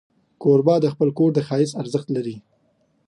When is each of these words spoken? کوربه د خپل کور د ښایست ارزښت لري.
کوربه 0.43 0.75
د 0.81 0.85
خپل 0.93 1.09
کور 1.17 1.29
د 1.33 1.39
ښایست 1.47 1.73
ارزښت 1.81 2.07
لري. 2.15 2.35